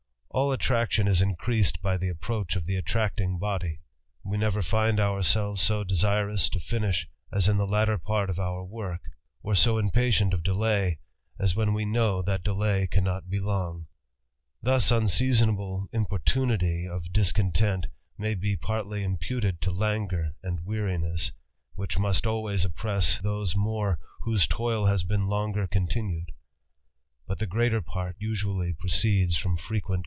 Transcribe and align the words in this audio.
All 0.33 0.53
attraction 0.53 1.09
is 1.09 1.21
increased 1.21 1.81
by 1.81 1.97
the 1.97 2.09
approadi 2.09 2.55
oT 2.55 2.69
attracting 2.79 3.37
body. 3.37 3.81
We 4.23 4.37
never 4.37 4.61
find 4.61 4.97
ourselves 4.97 5.61
so 5.61 5.83
desiron 5.83 5.99
THE 6.27 6.59
RAMBLER. 6.59 6.61
209 6.61 6.61
finish, 6.61 7.07
as 7.33 7.49
in 7.49 7.57
the 7.57 7.67
latter 7.67 7.97
part 7.97 8.29
of 8.29 8.39
our 8.39 8.63
work, 8.63 9.01
or 9.43 9.55
so 9.55 9.77
impatient 9.77 10.33
of 10.33 10.41
delay, 10.41 10.99
as 11.37 11.57
when 11.57 11.73
we 11.73 11.83
know 11.83 12.21
that 12.21 12.45
delay 12.45 12.87
cannot 12.87 13.29
be 13.29 13.41
long. 13.41 13.87
Thus_ 14.63 14.89
inseasona 14.89 15.53
ble 15.57 15.89
impo 15.93 16.07
rtunity 16.17 16.89
of 16.89 17.11
dis 17.11 17.33
content 17.33 17.87
may 18.17 18.33
be 18.33 18.55
partly 18.55 19.05
g 19.05 19.13
puted 19.19 19.59
To^ 19.59 19.69
laagufli: 19.77 20.31
anH^JJ^arin^gg^ 20.45 21.31
whirh 21.75 21.99
must 21.99 22.25
always 22.25 22.63
oppress 22.63 23.19
those 23.19 23.53
more 23.57 23.99
whose 24.21 24.47
toil 24.47 24.85
has 24.85 25.03
been 25.03 25.27
longer 25.27 25.67
continued; 25.67 26.31
>ut 27.27 27.37
the 27.39 27.45
gre 27.45 27.63
ater 27.63 27.81
part 27.81 28.15
usually 28.17 28.71
proceeds 28.71 29.35
from. 29.35 29.57
frequent. 29.57 29.99